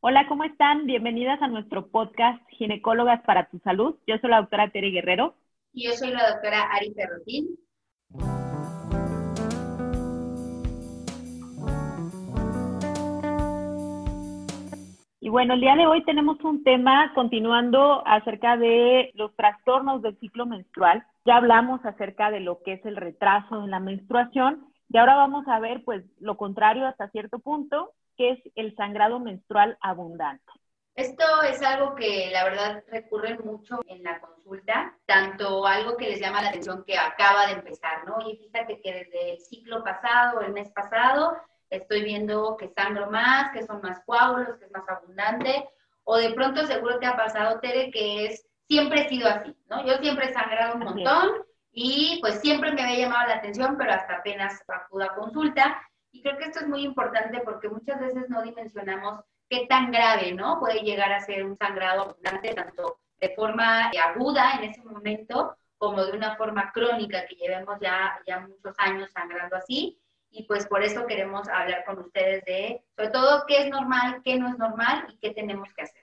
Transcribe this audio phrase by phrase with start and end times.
[0.00, 0.86] Hola, ¿cómo están?
[0.86, 3.96] Bienvenidas a nuestro podcast Ginecólogas para tu Salud.
[4.06, 5.34] Yo soy la doctora Tere Guerrero.
[5.72, 7.58] Y yo soy la doctora Ari Ferrotín.
[15.18, 20.16] Y bueno, el día de hoy tenemos un tema continuando acerca de los trastornos del
[20.20, 21.04] ciclo menstrual.
[21.24, 25.46] Ya hablamos acerca de lo que es el retraso en la menstruación y ahora vamos
[25.48, 30.52] a ver pues lo contrario hasta cierto punto, que es el sangrado menstrual abundante.
[30.94, 36.20] Esto es algo que la verdad recurre mucho en la consulta, tanto algo que les
[36.20, 38.18] llama la atención que acaba de empezar, ¿no?
[38.28, 41.36] Y fíjate que desde el ciclo pasado, el mes pasado,
[41.70, 45.68] estoy viendo que sangro más, que son más coágulos, que es más abundante,
[46.02, 49.86] o de pronto seguro te ha pasado, Tere, que es, siempre he sido así, ¿no?
[49.86, 51.28] Yo siempre he sangrado un montón
[51.70, 55.80] y pues siempre me había llamado la atención, pero hasta apenas acudo a consulta.
[56.12, 60.32] Y creo que esto es muy importante porque muchas veces no dimensionamos qué tan grave,
[60.32, 60.58] ¿no?
[60.60, 66.04] Puede llegar a ser un sangrado abundante, tanto de forma aguda en ese momento, como
[66.04, 69.98] de una forma crónica que llevemos ya, ya muchos años sangrando así
[70.30, 74.38] y pues por eso queremos hablar con ustedes de, sobre todo, qué es normal, qué
[74.38, 76.02] no es normal y qué tenemos que hacer.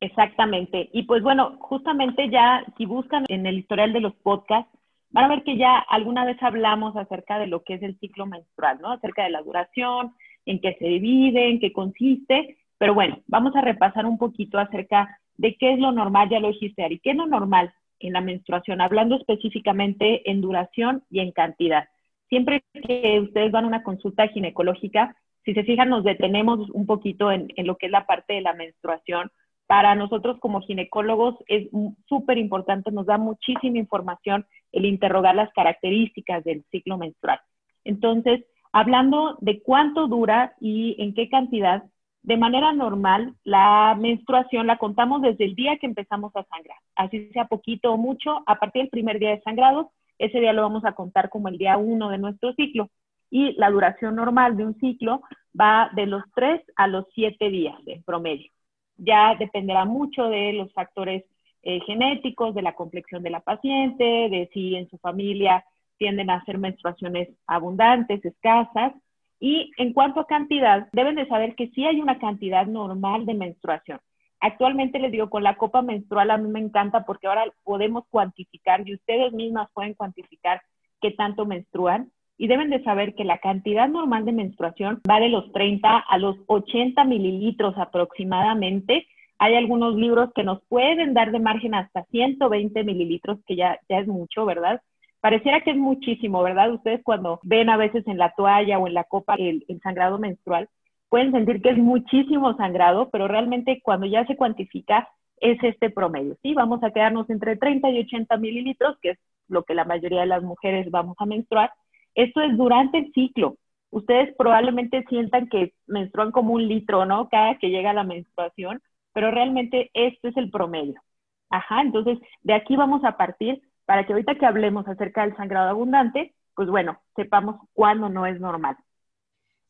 [0.00, 0.90] Exactamente.
[0.92, 4.70] Y pues bueno, justamente ya si buscan en el historial de los podcasts,
[5.16, 8.26] van a ver que ya alguna vez hablamos acerca de lo que es el ciclo
[8.26, 8.92] menstrual, ¿no?
[8.92, 10.14] Acerca de la duración,
[10.44, 12.56] en qué se divide, en qué consiste.
[12.78, 16.48] Pero bueno, vamos a repasar un poquito acerca de qué es lo normal, ya lo
[16.48, 21.32] dijiste, Ari, qué es lo normal en la menstruación, hablando específicamente en duración y en
[21.32, 21.88] cantidad
[22.28, 27.30] siempre que ustedes van a una consulta ginecológica, si se fijan, nos detenemos un poquito
[27.30, 29.30] en, lo que es la parte de la menstruación.
[29.66, 31.68] Para nosotros como ginecólogos es
[32.08, 37.40] súper importante, nos da muchísima información el interrogar las características del ciclo menstrual.
[37.84, 41.82] Entonces, hablando de cuánto dura y en qué cantidad,
[42.22, 47.28] de manera normal, la menstruación la contamos desde el día que empezamos a sangrar, así
[47.32, 50.84] sea poquito o mucho, a partir del primer día de sangrado ese día lo vamos
[50.84, 52.90] a contar como el día uno de nuestro ciclo.
[53.30, 55.22] Y la duración normal de un ciclo
[55.58, 58.50] va de los tres a los siete días en promedio.
[58.96, 61.24] Ya dependerá mucho de los factores
[61.68, 65.64] eh, genéticos, de la complexión de la paciente, de si en su familia
[65.98, 68.92] tienden a hacer menstruaciones abundantes, escasas.
[69.40, 73.34] Y en cuanto a cantidad, deben de saber que sí hay una cantidad normal de
[73.34, 73.98] menstruación.
[74.38, 78.86] Actualmente les digo, con la copa menstrual a mí me encanta porque ahora podemos cuantificar
[78.86, 80.62] y ustedes mismas pueden cuantificar
[81.00, 85.30] qué tanto menstruan y deben de saber que la cantidad normal de menstruación va de
[85.30, 89.08] los 30 a los 80 mililitros aproximadamente.
[89.38, 93.98] Hay algunos libros que nos pueden dar de margen hasta 120 mililitros, que ya, ya
[93.98, 94.80] es mucho, ¿verdad?
[95.20, 96.72] Pareciera que es muchísimo, ¿verdad?
[96.72, 100.68] Ustedes cuando ven a veces en la toalla o en la copa el sangrado menstrual,
[101.08, 105.08] pueden sentir que es muchísimo sangrado, pero realmente cuando ya se cuantifica
[105.38, 106.54] es este promedio, ¿sí?
[106.54, 110.26] Vamos a quedarnos entre 30 y 80 mililitros, que es lo que la mayoría de
[110.26, 111.70] las mujeres vamos a menstruar.
[112.14, 113.56] Esto es durante el ciclo.
[113.90, 117.28] Ustedes probablemente sientan que menstruan como un litro, ¿no?
[117.28, 118.80] Cada que llega la menstruación,
[119.16, 121.00] pero realmente este es el promedio.
[121.48, 125.70] Ajá, entonces de aquí vamos a partir para que ahorita que hablemos acerca del sangrado
[125.70, 128.76] abundante, pues bueno, sepamos cuándo no es normal.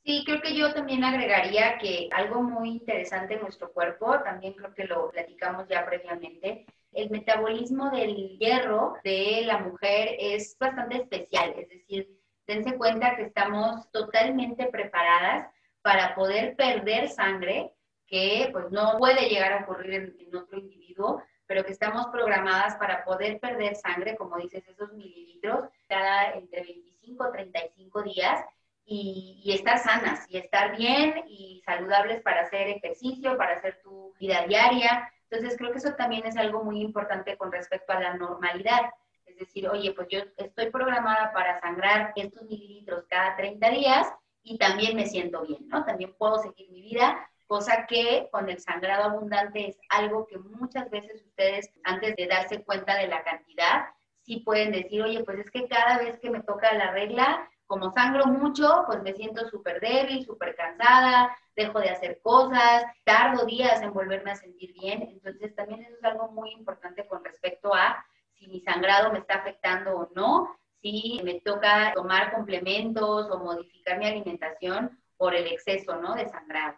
[0.05, 4.75] Sí, creo que yo también agregaría que algo muy interesante en nuestro cuerpo, también creo
[4.75, 11.55] que lo platicamos ya previamente, el metabolismo del hierro de la mujer es bastante especial,
[11.57, 12.19] es decir,
[12.49, 15.53] dense cuenta que estamos totalmente preparadas
[15.83, 17.76] para poder perder sangre,
[18.07, 23.05] que pues no puede llegar a ocurrir en, otro individuo, pero que estamos programadas para
[23.05, 28.45] poder perder sangre, como dices, esos mililitros, cada entre 25 y 35 días
[28.85, 34.47] y, estar sanas y estar bien y saludables para hacer ejercicio, para hacer tu vida
[34.47, 35.11] diaria.
[35.29, 38.91] Entonces creo que eso también es algo muy importante con respecto a la normalidad.
[39.25, 44.13] Es decir, oye, pues yo estoy programada para sangrar estos mililitros cada 30 días
[44.43, 45.85] y también me siento bien, ¿no?
[45.85, 50.91] También puedo seguir mi vida, cosa que con el sangrado abundante es algo que muchas
[50.91, 53.87] veces ustedes, antes de darse cuenta de la cantidad,
[54.23, 57.91] sí pueden decir, oye, pues es que cada vez que me toca la regla, como
[57.93, 63.83] sangro mucho, pues me siento súper débil, súper cansada, dejo de hacer cosas, tardo días
[63.83, 65.03] en volverme a sentir bien.
[65.03, 68.05] Entonces también eso es algo muy importante con respecto a
[68.35, 73.99] si mi sangrado me está afectando o no, si me toca tomar complementos o modificar
[73.99, 76.15] mi alimentación por el exceso, ¿no?
[76.15, 76.77] De sangrado.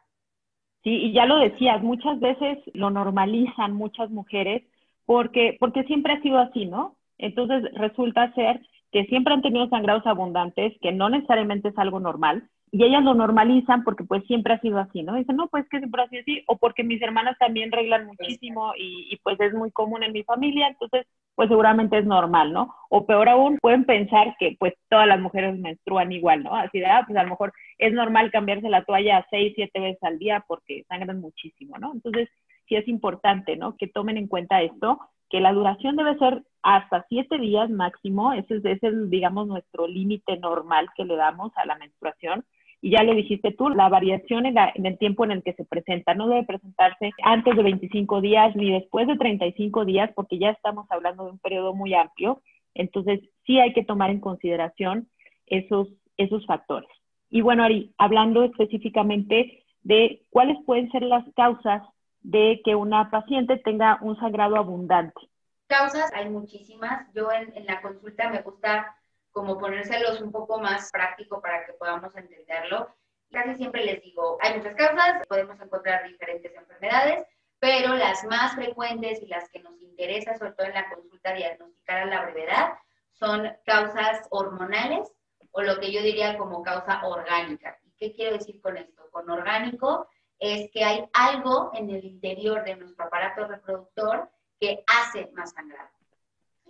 [0.85, 4.63] Sí, y ya lo decías, muchas veces lo normalizan muchas mujeres
[5.07, 6.97] porque, porque siempre ha sido así, ¿no?
[7.19, 8.61] Entonces resulta ser
[8.93, 13.15] que siempre han tenido sangrados abundantes, que no necesariamente es algo normal, y ellas lo
[13.15, 15.15] normalizan porque pues siempre ha sido así, ¿no?
[15.15, 18.73] Dicen, no, pues que siempre ha sido así, o porque mis hermanas también reglan muchísimo
[18.77, 21.07] y, y, pues es muy común en mi familia, entonces
[21.39, 22.75] pues seguramente es normal, ¿no?
[22.91, 26.53] O peor aún, pueden pensar que pues todas las mujeres menstruan igual, ¿no?
[26.57, 30.03] Así de, ah, pues a lo mejor es normal cambiarse la toalla seis, siete veces
[30.03, 31.93] al día porque sangran muchísimo, ¿no?
[31.95, 32.29] Entonces
[32.67, 33.77] sí es importante, ¿no?
[33.77, 34.99] Que tomen en cuenta esto,
[35.31, 39.87] que la duración debe ser hasta siete días máximo, ese es, ese es digamos, nuestro
[39.87, 42.45] límite normal que le damos a la menstruación
[42.81, 46.15] y ya lo dijiste tú, la variación en, el tiempo en el que se presenta
[46.15, 50.87] no debe presentarse antes de 25 días ni después de 35 días, porque ya estamos
[50.91, 52.41] hablando de un periodo muy amplio.
[52.75, 55.09] Entonces, sí hay que tomar en consideración
[55.47, 56.89] esos, esos factores.
[57.31, 61.83] Y bueno, Ari, hablando específicamente de cuáles pueden ser las causas
[62.21, 65.21] de que una paciente tenga un sangrado abundante.
[65.67, 67.13] Causas hay muchísimas.
[67.13, 68.95] Yo en, en la consulta me gusta
[69.33, 72.95] como ponérselos un poco más práctico para que podamos entenderlo.
[73.31, 77.27] Casi siempre les digo, hay muchas causas, podemos encontrar diferentes enfermedades,
[77.59, 81.99] pero las más frecuentes y las que nos interesa, sobre todo en la consulta diagnosticar
[81.99, 82.73] a la brevedad,
[83.13, 85.13] son causas hormonales
[85.51, 87.79] o lo que yo diría como causa orgánica.
[87.83, 89.11] ¿Y qué quiero decir con esto?
[89.11, 90.09] Con orgánico
[90.39, 95.98] es que hay algo en el interior de nuestro aparato reproductor que hace más sangrado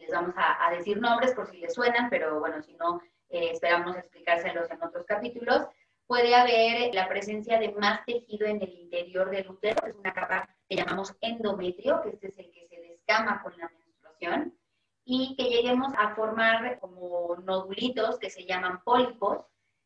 [0.08, 3.96] les vamos a, decir nombres por si les suenan, pero bueno, si no, eh, esperamos
[3.96, 5.66] explicárselos en otros capítulos.
[6.06, 10.49] Puede haber la presencia de más tejido en el interior del útero, es una capa
[10.66, 14.58] que llamamos endometrio, que este es el que se descama con la menstruación,
[15.05, 19.44] y que lleguemos a formar como nodulitos que se llaman pólipos,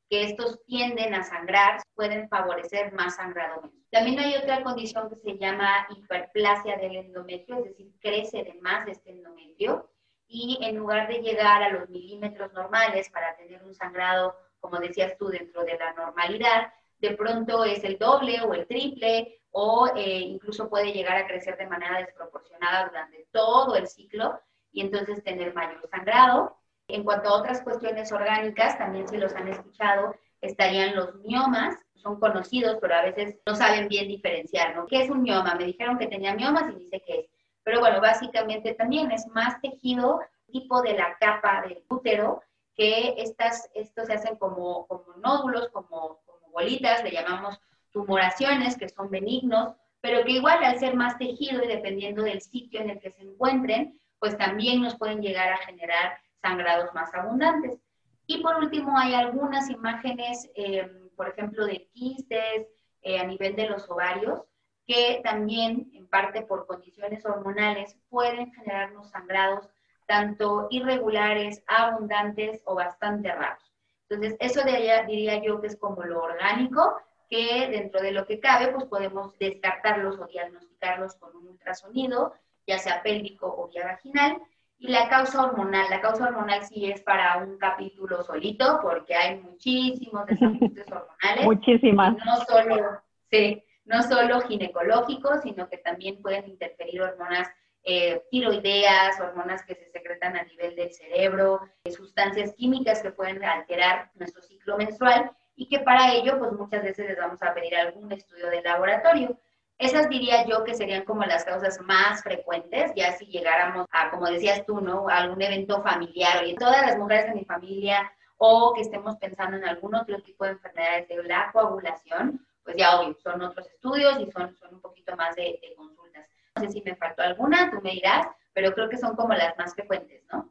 [0.09, 3.73] que estos tienden a sangrar, pueden favorecer más sangrado.
[3.91, 8.87] También hay otra condición que se llama hiperplasia del endometrio, es decir, crece de más
[8.87, 9.91] este endometrio,
[10.32, 15.17] y en lugar de llegar a los milímetros normales para tener un sangrado, como decías
[15.19, 20.20] tú, dentro de la normalidad, de pronto es el doble o el triple o eh,
[20.20, 24.40] incluso puede llegar a crecer de manera desproporcionada durante todo el ciclo
[24.73, 26.56] y entonces tener mayor sangrado.
[26.88, 32.19] En cuanto a otras cuestiones orgánicas, también si los han escuchado, estarían los miomas, son
[32.19, 34.87] conocidos, pero a veces no saben bien diferenciar, ¿no?
[34.87, 35.55] ¿Qué es un mioma?
[35.55, 37.31] Me dijeron que tenía miomas y dice que es.
[37.64, 40.20] Pero bueno, básicamente también es más tejido
[40.50, 42.43] tipo de la capa del útero,
[42.75, 47.61] que estas, estos se hacen como, como nódulos, como, como bolitas, le llamamos
[47.91, 52.81] tumoraciones, que son benignos, pero que igual al ser más tejido y dependiendo del sitio
[52.81, 57.79] en el que se encuentren, pues también nos pueden llegar a generar sangrados más abundantes.
[58.26, 62.69] Y por último, hay algunas imágenes, eh, por ejemplo, de quistes
[63.03, 64.41] eh, a nivel de los ovarios,
[64.87, 69.69] que también, en parte por condiciones hormonales, pueden generarnos sangrados
[70.06, 73.73] tanto irregulares, abundantes o bastante raros.
[74.08, 76.96] Entonces, eso de diría yo que es como lo orgánico,
[77.31, 82.34] que dentro de lo que cabe, pues podemos descartarlos o diagnosticarlos con un ultrasonido,
[82.67, 84.37] ya sea pélvico o vía vaginal.
[84.79, 89.40] Y la causa hormonal, la causa hormonal sí es para un capítulo solito, porque hay
[89.40, 91.44] muchísimos desajustes hormonales.
[91.44, 92.17] Muchísimas.
[92.26, 93.00] No solo,
[93.31, 97.49] sí, no solo ginecológicos, sino que también pueden interferir hormonas
[97.84, 103.44] eh, tiroideas, hormonas que se secretan a nivel del cerebro, eh, sustancias químicas que pueden
[103.44, 107.75] alterar nuestro ciclo menstrual y que para ello, pues muchas veces les vamos a pedir
[107.76, 109.38] algún estudio de laboratorio.
[109.79, 114.27] Esas diría yo que serían como las causas más frecuentes, ya si llegáramos a, como
[114.27, 115.08] decías tú, ¿no?
[115.08, 119.65] algún evento familiar, oye, todas las mujeres de mi familia o que estemos pensando en
[119.65, 124.31] algún otro tipo de enfermedades de la coagulación, pues ya obvio, son otros estudios y
[124.31, 126.29] son, son un poquito más de, consultas.
[126.57, 129.57] No sé si me faltó alguna, tú me dirás, pero creo que son como las
[129.59, 130.49] más frecuentes, ¿no?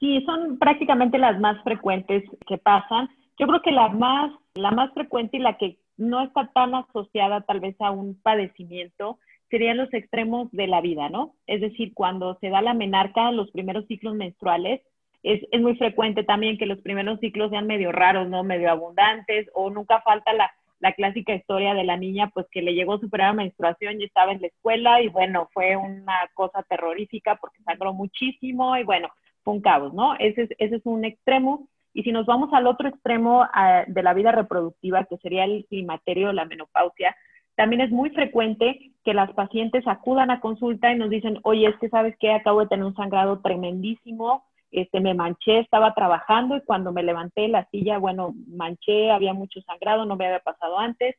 [0.00, 3.08] Sí, son prácticamente las más frecuentes que pasan.
[3.38, 7.40] Yo creo que la más, la más frecuente y la que no está tan asociada
[7.42, 9.18] tal vez a un padecimiento
[9.50, 11.34] serían los extremos de la vida, ¿no?
[11.46, 14.82] Es decir, cuando se da la menarca, los primeros ciclos menstruales,
[15.22, 18.44] es, es, muy frecuente también que los primeros ciclos sean medio raros, ¿no?
[18.44, 22.74] Medio abundantes o nunca falta la, la clásica historia de la niña, pues que le
[22.74, 27.36] llegó su primera menstruación y estaba en la escuela y bueno, fue una cosa terrorífica
[27.36, 29.08] porque sangró muchísimo y bueno,
[29.42, 30.14] fue un caos, ¿no?
[30.18, 31.68] Ese es, ese es un extremo.
[31.94, 35.66] Y si nos vamos al otro extremo ah, de la vida reproductiva, que sería el
[35.68, 37.16] climaterio, la menopausia,
[37.56, 41.76] también es muy frecuente que las pacientes acudan a consulta y nos dicen, oye, es
[41.78, 46.62] que sabes que acabo de tener un sangrado tremendísimo, este, me manché, estaba trabajando y
[46.62, 51.16] cuando me levanté la silla, bueno, manché, había mucho sangrado, no me había pasado antes,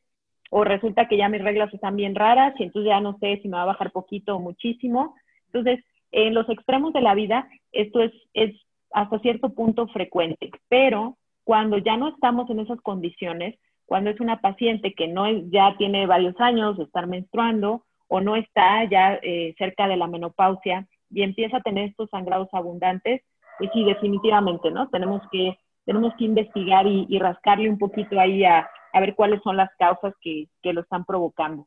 [0.50, 3.48] o resulta que ya mis reglas están bien raras y entonces ya no sé si
[3.48, 5.14] me va a bajar poquito o muchísimo.
[5.46, 8.54] Entonces, en los extremos de la vida, esto es, es
[8.92, 14.40] hasta cierto punto frecuente, pero Cuando ya no estamos en esas condiciones, cuando es una
[14.40, 19.54] paciente que no ya tiene varios años de estar menstruando o no está ya eh,
[19.58, 23.22] cerca de la menopausia y empieza a tener estos sangrados abundantes,
[23.60, 24.88] pues sí, definitivamente, ¿no?
[24.88, 29.70] Tenemos que, tenemos que investigar y, rascarle un poquito ahí a, ver cuáles son las
[29.78, 31.66] causas que, que, lo están provocando.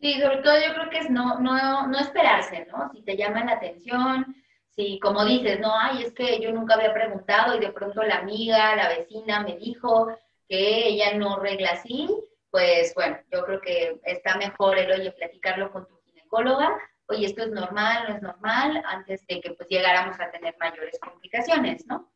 [0.00, 2.90] Sí, sobre todo yo creo que es no, no, no esperarse, ¿no?
[2.92, 4.34] Si te llama la atención,
[4.70, 8.18] si como dices, no, ay, es que yo nunca había preguntado y de pronto la
[8.18, 10.08] amiga, la vecina me dijo
[10.48, 12.08] que ella no regla así,
[12.50, 17.42] pues bueno, yo creo que está mejor el, oye, platicarlo con tu ginecóloga oye, esto
[17.42, 22.08] es normal, no es normal, antes de que pues llegáramos a tener mayores complicaciones, ¿no?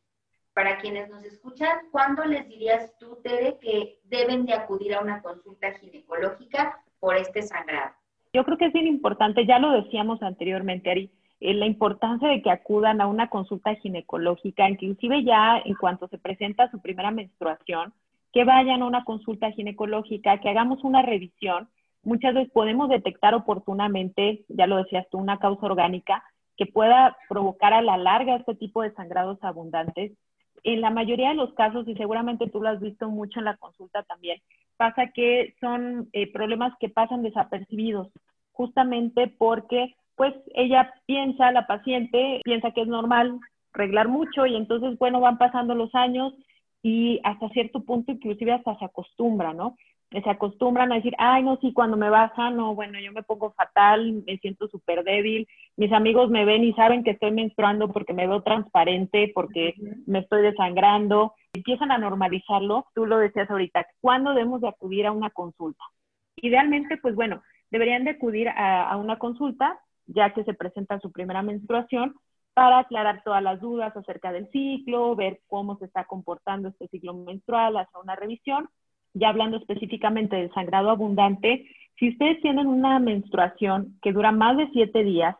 [0.53, 5.21] Para quienes nos escuchan, ¿cuándo les dirías tú, Tere, que deben de acudir a una
[5.21, 7.93] consulta ginecológica por este sangrado?
[8.33, 12.41] Yo creo que es bien importante, ya lo decíamos anteriormente, Ari, eh, la importancia de
[12.41, 17.93] que acudan a una consulta ginecológica, inclusive ya en cuanto se presenta su primera menstruación,
[18.31, 21.67] que vayan a una consulta ginecológica, que hagamos una revisión
[22.03, 26.23] muchas veces podemos detectar oportunamente, ya lo decías tú, una causa orgánica
[26.57, 30.11] que pueda provocar a la larga este tipo de sangrados abundantes.
[30.63, 33.57] En la mayoría de los casos, y seguramente tú lo has visto mucho en la
[33.57, 34.39] consulta también,
[34.77, 38.09] pasa que son eh, problemas que pasan desapercibidos,
[38.51, 43.39] justamente porque pues ella piensa, la paciente piensa que es normal
[43.73, 46.33] reglar mucho y entonces, bueno, van pasando los años
[46.83, 49.75] y hasta cierto punto inclusive hasta se acostumbra, ¿no?
[50.21, 53.51] Se acostumbran a decir, ay, no, sí, cuando me baja, no, bueno, yo me pongo
[53.53, 58.13] fatal, me siento súper débil, mis amigos me ven y saben que estoy menstruando porque
[58.13, 59.73] me veo transparente, porque
[60.05, 65.11] me estoy desangrando, empiezan a normalizarlo, tú lo decías ahorita, ¿cuándo debemos de acudir a
[65.11, 65.83] una consulta?
[66.35, 67.41] Idealmente, pues bueno,
[67.71, 72.13] deberían de acudir a, a una consulta ya que se presenta su primera menstruación
[72.53, 77.13] para aclarar todas las dudas acerca del ciclo, ver cómo se está comportando este ciclo
[77.13, 78.69] menstrual, hacer una revisión
[79.13, 81.67] ya hablando específicamente del sangrado abundante,
[81.97, 85.35] si ustedes tienen una menstruación que dura más de siete días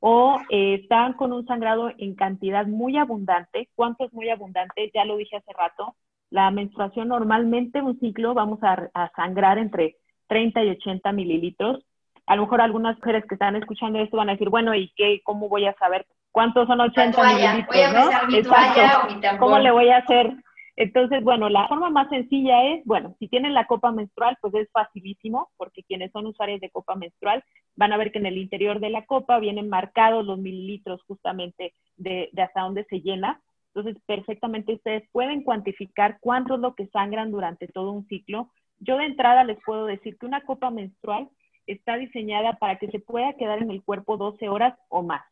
[0.00, 4.90] o eh, están con un sangrado en cantidad muy abundante, ¿cuánto es muy abundante?
[4.94, 5.96] Ya lo dije hace rato,
[6.30, 9.96] la menstruación normalmente un ciclo vamos a, sangrar entre
[10.28, 11.84] 30 y 80 mililitros.
[12.26, 15.20] A lo mejor algunas mujeres que están escuchando esto van a decir, bueno, ¿y qué?
[15.22, 17.92] ¿Cómo voy a saber cuántos son 80 mililitros?
[17.92, 18.36] ¿no?
[18.36, 19.38] Exacto.
[19.38, 20.34] ¿Cómo le voy a hacer
[20.76, 24.70] entonces, bueno, la forma más sencilla es, bueno, si tienen la copa menstrual, pues es
[24.70, 27.42] facilísimo, porque quienes son usuarios de copa menstrual
[27.76, 31.72] van a ver que en el interior de la copa vienen marcados los mililitros justamente
[31.96, 33.40] de, hasta dónde se llena.
[33.74, 38.50] Entonces, perfectamente ustedes pueden cuantificar cuánto es lo que sangran durante todo un ciclo.
[38.78, 41.30] Yo de entrada les puedo decir que una copa menstrual
[41.66, 45.22] está diseñada para que se pueda quedar en el cuerpo 12 horas o más.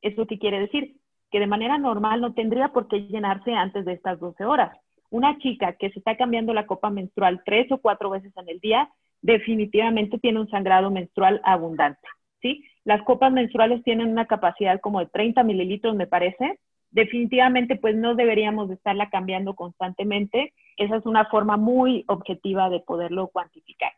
[0.00, 0.96] ¿Eso qué quiere decir?
[1.30, 4.78] Que de manera normal no tendría por qué llenarse antes de estas 12 horas
[5.14, 8.58] una chica que se está cambiando la copa menstrual tres o cuatro veces en el
[8.58, 8.90] día,
[9.22, 12.08] definitivamente tiene un sangrado menstrual abundante,
[12.42, 12.64] ¿sí?
[12.82, 16.58] Las copas menstruales tienen una capacidad como de 30 mililitros, me parece.
[16.90, 20.52] Definitivamente, pues no deberíamos de estarla cambiando constantemente.
[20.76, 23.92] Esa es una forma muy objetiva de poderlo cuantificar.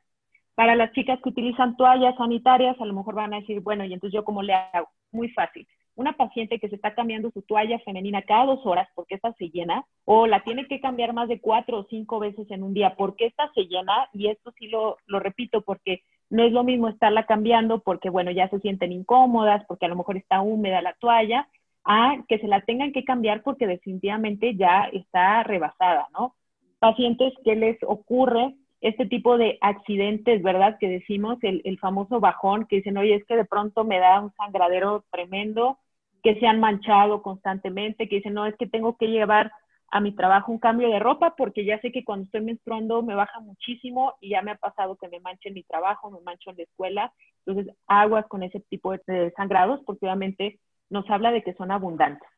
[0.55, 3.95] Para las chicas que utilizan toallas sanitarias, a lo mejor van a decir, bueno, y
[3.95, 4.89] entonces yo cómo le hago?
[5.13, 9.17] Muy fácil una paciente que se está cambiando su toalla femenina cada dos horas porque
[9.17, 12.63] esta se llena, o la tiene que cambiar más de cuatro o cinco veces en
[12.63, 16.53] un día porque esta se llena, y esto sí lo, lo repito porque no es
[16.53, 20.41] lo mismo estarla cambiando porque, bueno, ya se sienten incómodas, porque a lo mejor está
[20.41, 21.49] húmeda la toalla,
[21.85, 26.35] a que se la tengan que cambiar porque definitivamente ya está rebasada, ¿no?
[26.81, 30.79] Pacientes que les ocurre este tipo de accidentes, ¿verdad?
[30.79, 34.21] Que decimos, el, el famoso bajón, que dicen, oye, es que de pronto me da
[34.21, 35.79] un sangradero tremendo,
[36.27, 39.53] que se han manchado constantemente, que dicen, no, es que tengo que llevar
[39.93, 43.15] a mi trabajo un cambio de ropa porque ya sé que cuando estoy menstruando me
[43.15, 46.51] baja muchísimo y ya me ha pasado que me manche en mi trabajo, me mancho
[46.51, 47.13] en la escuela.
[47.45, 50.59] Entonces, aguas con ese tipo de sangrados porque obviamente
[50.91, 52.29] nos habla de que son abundantes.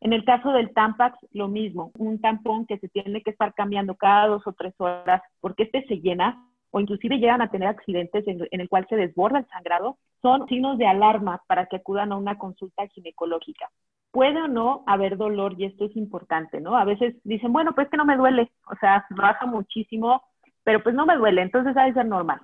[0.00, 3.94] En el caso del Tampax, lo mismo, un tampón que se tiene que estar cambiando
[3.94, 6.44] cada dos o tres horas porque este se llena
[6.76, 10.76] o inclusive llegan a tener accidentes en, el cual se desborda el sangrado, son signos
[10.76, 13.70] de alarma para que acudan a una consulta ginecológica.
[14.10, 16.76] Puede o no haber dolor, y esto es importante, ¿no?
[16.76, 20.20] A veces dicen, bueno, pues que no me duele, o sea, baja muchísimo,
[20.64, 22.40] pero pues no me duele, entonces ha de ser normal.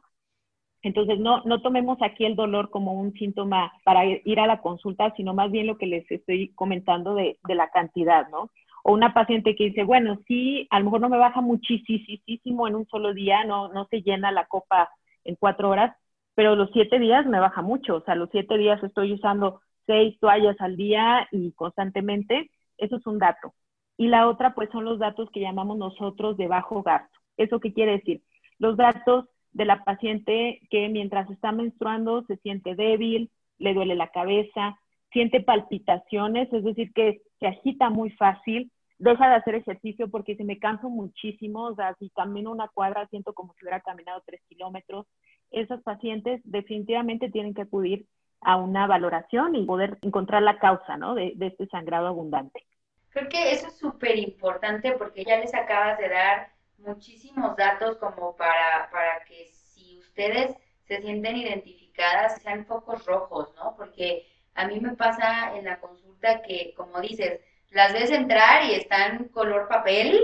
[0.81, 5.12] Entonces, no, no tomemos aquí el dolor como un síntoma para ir a la consulta,
[5.15, 8.49] sino más bien lo que les estoy comentando de, de la cantidad, ¿no?
[8.83, 12.75] O una paciente que dice, bueno, sí, a lo mejor no me baja muchísimo en
[12.75, 14.91] un solo día, no, no se llena la copa
[15.25, 15.97] en cuatro horas,
[16.35, 20.19] pero los siete días me baja mucho, o sea, los siete días estoy usando seis
[20.21, 23.55] toallas al día y constantemente, eso es un dato.
[23.97, 27.19] Y la otra, pues son los datos que llamamos nosotros de bajo gasto.
[27.37, 28.23] ¿Eso qué quiere decir?
[28.59, 34.09] Los datos de la paciente que mientras está menstruando se siente débil, le duele la
[34.09, 34.79] cabeza,
[35.12, 40.45] siente palpitaciones, es decir, que se agita muy fácil, deja de hacer ejercicio porque se
[40.45, 44.41] me canso muchísimo, o sea, si camino una cuadra siento como si hubiera caminado tres
[44.49, 45.07] kilómetros.
[45.51, 48.07] Esos pacientes definitivamente tienen que acudir
[48.43, 51.17] a una valoración y poder encontrar la causa, ¿no?
[51.17, 52.65] De, de este sangrado abundante.
[53.11, 58.37] Creo que eso es súper importante porque ya les acabas de dar muchísimos datos como
[58.37, 63.75] para, para que si ustedes se sienten identificadas sean focos rojos, ¿no?
[63.77, 67.41] Porque a mí me pasa en la consulta que, como dices,
[67.71, 70.21] las ves entrar y están color papel,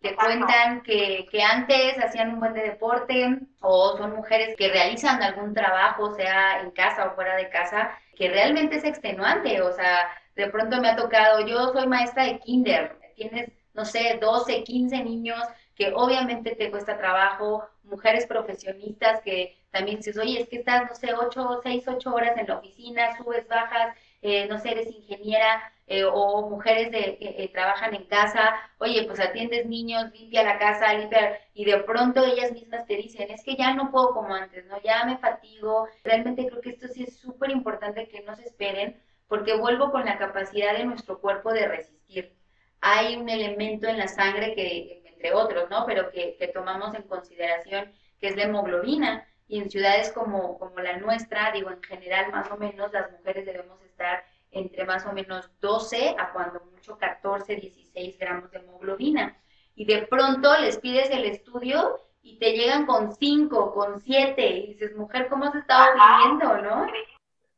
[0.00, 5.22] te cuentan que, que, antes hacían un buen de deporte o son mujeres que realizan
[5.22, 9.60] algún trabajo, sea en casa o fuera de casa, que realmente es extenuante.
[9.62, 14.18] O sea, de pronto me ha tocado, yo soy maestra de kinder, tienes, no sé,
[14.20, 15.42] 12, 15 niños
[15.74, 20.94] que obviamente te cuesta trabajo, mujeres profesionistas que también dices, oye, es que estás, no
[20.94, 25.72] sé, 8, 6, 8 horas en la oficina, subes, bajas, eh, no sé, eres ingeniera
[25.86, 30.58] eh, o mujeres de, que eh, trabajan en casa, oye, pues atiendes niños, limpia la
[30.58, 34.34] casa, limpia, y de pronto ellas mismas te dicen, es que ya no puedo como
[34.34, 34.80] antes, ¿no?
[34.82, 35.88] Ya me fatigo.
[36.04, 40.04] Realmente creo que esto sí es súper importante que no se esperen, porque vuelvo con
[40.04, 42.34] la capacidad de nuestro cuerpo de resistir.
[42.80, 45.84] Hay un elemento en la sangre que entre otros, ¿no?
[45.86, 49.26] Pero que, tomamos en consideración, que es la hemoglobina.
[49.48, 53.46] Y en ciudades como, como la nuestra, digo, en general, más o menos, las mujeres
[53.46, 59.36] debemos estar entre más o menos 12 a cuando mucho 14, 16 gramos de hemoglobina.
[59.74, 64.46] Y de pronto les pides el estudio y te llegan con 5, con 7.
[64.46, 66.86] Y dices, mujer, ¿cómo has estado viviendo, no?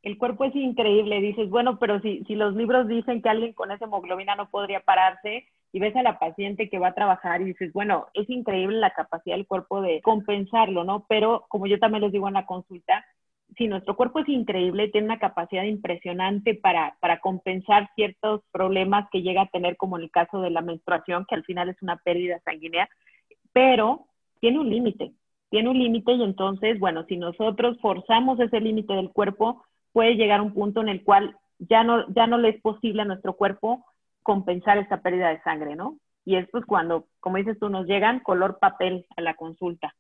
[0.03, 1.21] El cuerpo es increíble.
[1.21, 4.81] Dices, bueno, pero si, si los libros dicen que alguien con esa hemoglobina no podría
[4.81, 8.79] pararse, y ves a la paciente que va a trabajar y dices, bueno, es increíble
[8.79, 11.07] la capacidad del cuerpo de compensarlo, ¿no?
[11.09, 13.05] Pero como yo también les digo en la consulta,
[13.57, 19.23] si nuestro cuerpo es increíble, tiene una capacidad impresionante para, para compensar ciertos problemas que
[19.23, 21.97] llega a tener, como en el caso de la menstruación, que al final es una
[21.97, 22.89] pérdida sanguínea,
[23.53, 24.07] pero
[24.41, 25.13] tiene un límite,
[25.51, 30.41] tiene un límite y entonces, bueno, si nosotros forzamos ese límite del cuerpo, puede llegar
[30.41, 33.85] un punto en el cual ya no, ya no le es posible a nuestro cuerpo
[34.23, 35.99] compensar esta pérdida de sangre, ¿no?
[36.25, 39.95] Y es pues cuando, como dices tú, nos llegan color papel a la consulta.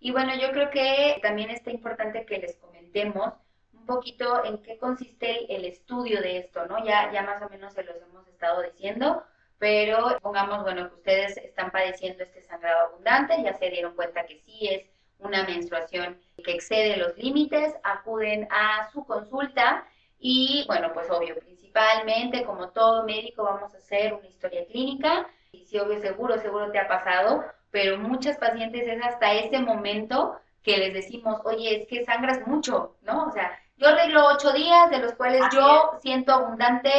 [0.00, 3.34] Y bueno, yo creo que también está importante que les comentemos
[3.72, 6.84] un poquito en qué consiste el, estudio de esto, ¿no?
[6.84, 9.22] Ya, ya más o menos se los hemos estado diciendo,
[9.58, 14.40] pero pongamos, bueno, que ustedes están padeciendo este sangrado abundante, ya se dieron cuenta que
[14.40, 14.90] sí es
[15.22, 19.86] una menstruación que excede los límites, acuden a su consulta
[20.18, 25.26] y bueno, pues obvio, principalmente como todo médico vamos a hacer una historia clínica.
[25.50, 30.36] Y si obvio, seguro, seguro te ha pasado, pero muchas pacientes es hasta ese momento
[30.62, 33.26] que les decimos, oye, es que sangras mucho, ¿no?
[33.26, 36.90] O sea, yo arreglo ocho días, de los cuales yo siento abundante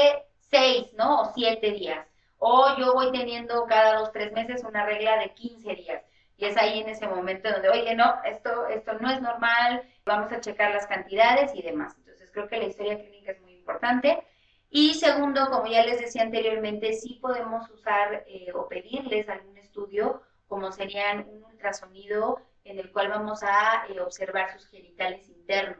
[0.49, 1.21] seis, ¿no?
[1.21, 2.05] O siete días.
[2.39, 6.03] O yo voy teniendo cada dos, tres meses una regla de 15 días.
[6.37, 10.31] Y es ahí en ese momento donde, oye, no, esto, esto no es normal, vamos
[10.31, 11.95] a checar las cantidades y demás
[12.33, 14.23] creo que la historia clínica es muy importante.
[14.69, 20.23] Y segundo, como ya les decía anteriormente, sí podemos usar eh, o pedirles algún estudio,
[20.47, 25.77] como serían un ultrasonido en el cual vamos a eh, observar sus genitales internos.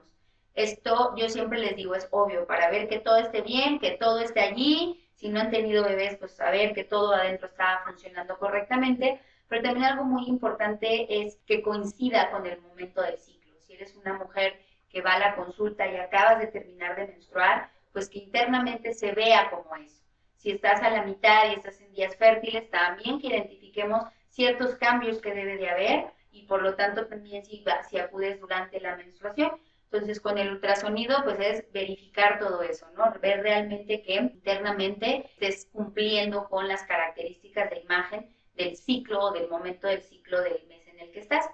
[0.54, 4.20] Esto yo siempre les digo es obvio, para ver que todo esté bien, que todo
[4.20, 5.00] esté allí.
[5.16, 9.20] Si no han tenido bebés, pues saber que todo adentro está funcionando correctamente.
[9.48, 13.54] Pero también algo muy importante es que coincida con el momento del ciclo.
[13.60, 17.72] Si eres una mujer que va a la consulta y acabas de terminar de menstruar,
[17.92, 20.04] pues que internamente se vea como eso.
[20.36, 25.22] Si estás a la mitad y estás en días fértiles, también que identifiquemos ciertos cambios
[25.22, 29.52] que debe de haber y por lo tanto también si, si acudes durante la menstruación.
[29.86, 33.14] Entonces con el ultrasonido pues es verificar todo eso, ¿no?
[33.22, 39.50] Ver realmente que internamente estés cumpliendo con las características de imagen del ciclo o del
[39.50, 41.50] momento del ciclo del mes en el que estás.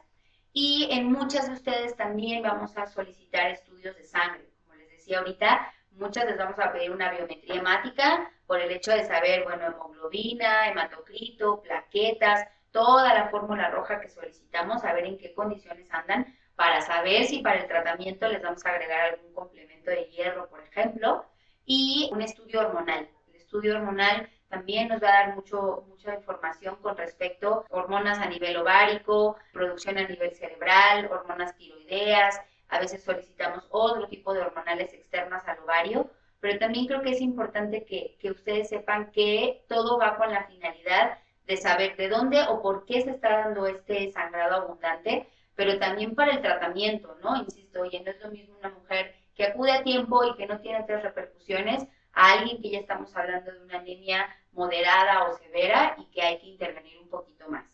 [0.51, 4.49] Y en muchas de ustedes también vamos a solicitar estudios de sangre.
[4.63, 8.91] Como les decía ahorita, muchas les vamos a pedir una biometría hemática por el hecho
[8.91, 15.33] de saber, bueno, hemoglobina, hematocrito, plaquetas, toda la fórmula roja que solicitamos, saber en qué
[15.33, 20.05] condiciones andan, para saber si para el tratamiento les vamos a agregar algún complemento de
[20.05, 21.25] hierro, por ejemplo,
[21.65, 23.09] y un estudio hormonal.
[23.27, 28.19] El estudio hormonal también nos va a dar mucho, mucha información con respecto a hormonas
[28.19, 32.41] a nivel ovárico, producción a nivel cerebral, hormonas tiroideas.
[32.69, 36.09] A veces solicitamos otro tipo de hormonales externas al ovario
[36.39, 40.45] pero también creo que es importante que, que ustedes sepan que todo va con la
[40.45, 45.79] finalidad de saber de dónde o por qué se está dando este sangrado abundante, pero
[45.79, 47.35] también para el tratamiento, ¿no?
[47.37, 50.59] Insisto, oye, no es lo mismo una mujer que acude a tiempo y que no
[50.61, 55.95] tiene otras repercusiones a alguien que ya estamos hablando de una anemia moderada o severa
[55.97, 57.65] y que hay que intervenir un poquito más.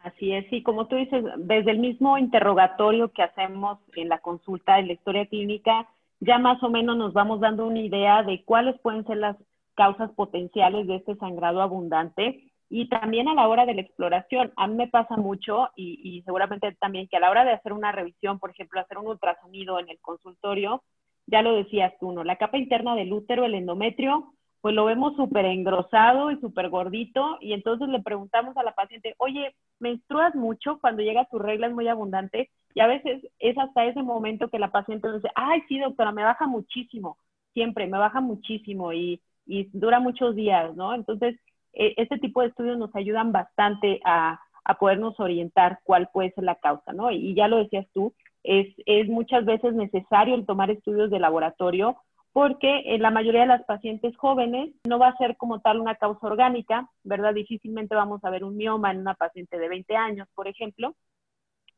[0.00, 4.76] Así es, y como tú dices, desde el mismo interrogatorio que hacemos en la consulta
[4.76, 5.88] de la historia clínica,
[6.20, 9.36] ya más o menos nos vamos dando una idea de cuáles pueden ser las
[9.74, 14.52] causas potenciales de este sangrado abundante y también a la hora de la exploración.
[14.56, 17.72] A mí me pasa mucho y, y seguramente también que a la hora de hacer
[17.72, 20.82] una revisión, por ejemplo, hacer un ultrasonido en el consultorio,
[21.26, 22.24] ya lo decías tú, ¿no?
[22.24, 27.38] La capa interna del útero, el endometrio, pues lo vemos súper engrosado y súper gordito
[27.40, 31.72] y entonces le preguntamos a la paciente, oye, ¿menstruas mucho cuando llega tu regla es
[31.72, 32.50] muy abundante?
[32.74, 36.24] Y a veces es hasta ese momento que la paciente dice, ay, sí, doctora, me
[36.24, 37.16] baja muchísimo,
[37.54, 40.94] siempre, me baja muchísimo y, y dura muchos días, ¿no?
[40.94, 41.38] Entonces,
[41.72, 46.44] e, este tipo de estudios nos ayudan bastante a, a, podernos orientar cuál puede ser
[46.44, 47.10] la causa, ¿no?
[47.10, 51.96] Y, ya lo decías tú, es, es muchas veces necesario el tomar estudios de laboratorio
[52.32, 55.96] porque en la mayoría de las pacientes jóvenes no va a ser como tal una
[55.96, 57.34] causa orgánica, ¿verdad?
[57.34, 60.94] Difícilmente vamos a ver un mioma en una paciente de 20 años, por ejemplo,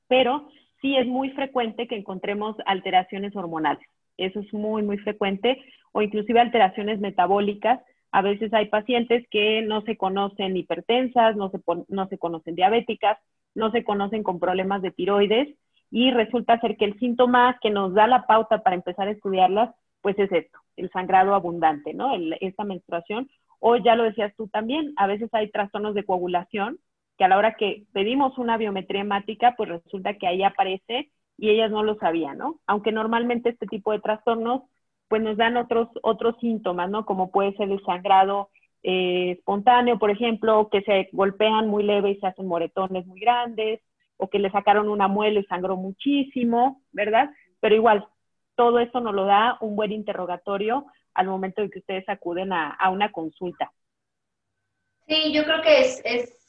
[0.08, 0.48] pero
[0.82, 3.86] sí es muy frecuente que encontremos alteraciones hormonales.
[4.18, 5.58] Eso es muy, muy frecuente,
[5.92, 7.80] o inclusive alteraciones metabólicas.
[8.10, 13.18] A veces hay pacientes que no se conocen hipertensas, no se, no se conocen diabéticas,
[13.54, 15.48] no se conocen con problemas de tiroides
[15.90, 19.74] y resulta ser que el síntoma que nos da la pauta para empezar a estudiarlas
[20.02, 22.12] pues es esto, el sangrado abundante, ¿no?
[22.40, 23.30] esta menstruación.
[23.60, 26.78] O ya lo decías tú también, a veces hay trastornos de coagulación
[27.16, 31.50] que a la hora que pedimos una biometría hemática, pues resulta que ahí aparece y
[31.50, 32.60] ellas no lo sabían, ¿no?
[32.66, 34.62] Aunque normalmente este tipo de trastornos
[35.08, 37.04] pues nos dan otros, otros síntomas, ¿no?
[37.04, 38.48] Como puede ser el sangrado
[38.82, 43.80] eh, espontáneo, por ejemplo, que se golpean muy leve y se hacen moretones muy grandes,
[44.16, 47.30] o que le sacaron una muela y sangró muchísimo, ¿verdad?
[47.60, 48.06] Pero igual,
[48.54, 52.88] todo eso nos lo da un buen interrogatorio al momento de que ustedes acuden a,
[52.90, 53.70] una consulta.
[55.06, 56.02] Sí, yo creo que es,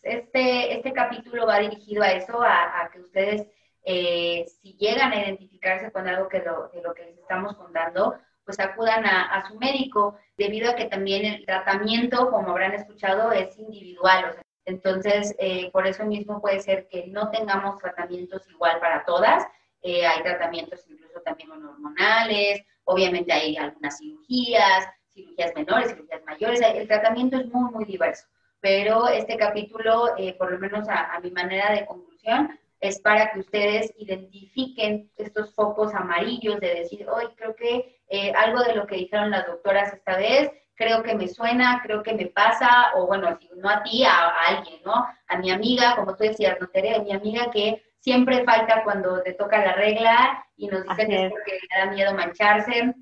[0.03, 3.47] este, este capítulo va dirigido a eso, a, que ustedes,
[3.83, 8.15] eh, si llegan a identificarse con algo que lo, de lo que les estamos contando,
[8.45, 13.57] pues acudan a, su médico, debido a que también el tratamiento, como habrán escuchado, es
[13.57, 14.37] individual.
[14.65, 19.45] entonces, eh, por eso mismo puede ser que no tengamos tratamientos igual para todas.
[19.83, 20.85] Eh, hay tratamientos
[21.23, 27.85] también hormonales, obviamente hay algunas cirugías, cirugías menores, cirugías mayores, el tratamiento es muy, muy
[27.85, 28.25] diverso,
[28.59, 33.39] pero este capítulo, eh, por lo menos a, mi manera de conclusión, es para que
[33.39, 38.97] ustedes identifiquen estos focos amarillos de decir, hoy creo que eh, algo de lo que
[38.97, 43.37] dijeron las doctoras esta vez, creo que me suena, creo que me pasa, o bueno,
[43.39, 45.05] si no a ti, a, alguien, ¿no?
[45.27, 49.33] A mi amiga, como tú decías, no a mi amiga que siempre falta cuando te
[49.33, 52.93] toca la regla y nos dicen que es porque le da miedo mancharse.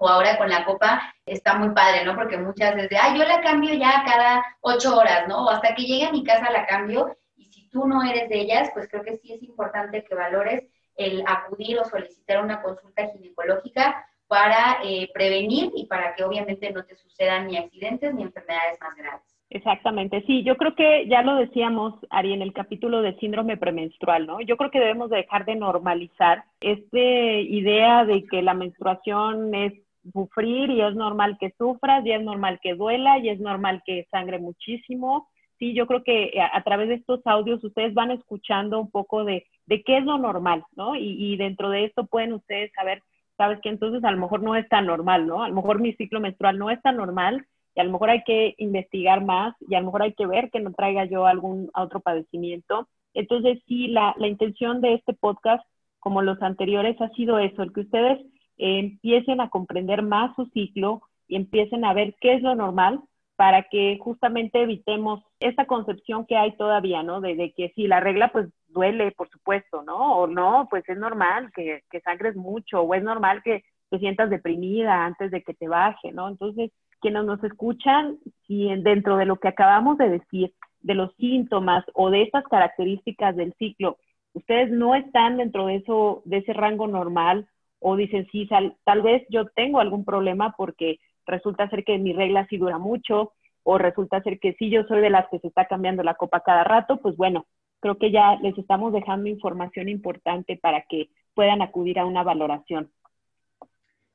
[0.00, 2.14] O ahora con la copa está muy padre, ¿no?
[2.14, 5.44] Porque muchas veces, ah, yo la cambio ya cada ocho horas, ¿no?
[5.44, 7.16] O hasta que llegue a mi casa la cambio.
[7.34, 10.62] Y si tú no eres de ellas, pues creo que sí es importante que valores
[10.94, 16.84] el acudir o solicitar una consulta ginecológica para eh, prevenir y para que obviamente no
[16.84, 19.37] te sucedan ni accidentes ni enfermedades más graves.
[19.50, 24.26] Exactamente, sí, yo creo que ya lo decíamos, Ari, en el capítulo de síndrome premenstrual,
[24.26, 24.42] ¿no?
[24.42, 29.72] Yo creo que debemos dejar de normalizar esta idea de que la menstruación es
[30.12, 34.06] sufrir y es normal que sufras y es normal que duela y es normal que
[34.10, 35.28] sangre muchísimo.
[35.58, 39.46] Sí, yo creo que a, través de estos audios ustedes van escuchando un poco de,
[39.66, 40.94] de qué es lo normal, ¿no?
[40.94, 43.02] Y, y dentro de esto pueden ustedes saber,
[43.38, 45.42] sabes que entonces a lo mejor no es tan normal, ¿no?
[45.42, 48.22] A lo mejor mi ciclo menstrual no es tan normal y a lo mejor hay
[48.24, 51.70] que investigar más y a lo mejor hay que ver que no traiga yo algún
[51.74, 52.88] otro padecimiento.
[53.14, 55.64] Entonces, sí, la, la intención de este podcast,
[55.98, 58.20] como los anteriores, ha sido eso, el que ustedes
[58.58, 63.00] eh, empiecen a comprender más su ciclo y empiecen a ver qué es lo normal
[63.36, 67.20] para que justamente evitemos esa concepción que hay todavía, ¿no?
[67.20, 70.16] De, de, que si la regla pues duele, por supuesto, ¿no?
[70.16, 74.28] O no, pues es normal que, que sangres mucho, o es normal que te sientas
[74.30, 76.28] deprimida antes de que te baje, ¿no?
[76.28, 81.84] Entonces, quienes nos escuchan, si dentro de lo que acabamos de decir, de los síntomas
[81.94, 83.98] o de estas características del ciclo,
[84.32, 87.46] ustedes no están dentro de eso, de ese rango normal,
[87.80, 88.48] o dicen, sí,
[88.84, 93.32] tal vez yo tengo algún problema porque resulta ser que mi regla sí dura mucho,
[93.62, 96.40] o resulta ser que sí yo soy de las que se está cambiando la copa
[96.40, 97.46] cada rato, pues bueno,
[97.80, 102.90] creo que ya les estamos dejando información importante para que puedan acudir a una valoración.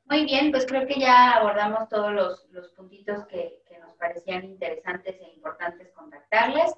[0.05, 4.43] Muy bien, pues creo que ya abordamos todos los, los puntitos que, que, nos parecían
[4.43, 6.73] interesantes e importantes contactarles.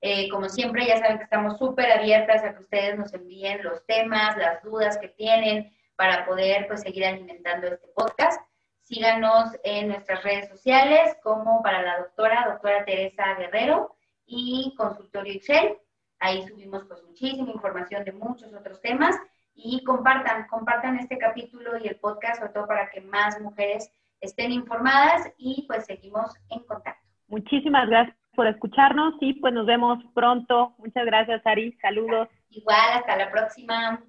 [0.00, 3.84] Eh, como siempre, ya saben que estamos súper abiertas a que ustedes nos envíen los
[3.86, 8.40] temas, las dudas que tienen para poder pues, seguir alimentando este podcast.
[8.82, 15.76] Síganos en nuestras redes sociales como para la doctora, doctora Teresa Guerrero y Consultorio Excel.
[16.20, 19.16] Ahí subimos pues muchísima información de muchos otros temas
[19.58, 24.52] y compartan, compartan este capítulo y el podcast, sobre todo para que más mujeres estén
[24.52, 27.06] informadas y pues seguimos en contacto.
[27.26, 30.74] Muchísimas gracias por escucharnos y pues nos vemos pronto.
[30.78, 31.72] Muchas gracias, Ari.
[31.82, 32.28] Saludos.
[32.50, 34.00] Igual, hasta la próxima.